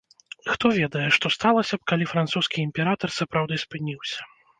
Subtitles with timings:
[0.51, 4.19] Хто ведае, што сталася б, каб французскі імператар сапраўды спыніўся?